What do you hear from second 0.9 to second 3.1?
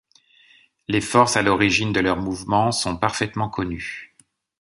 forces à l’origine de leurs mouvements sont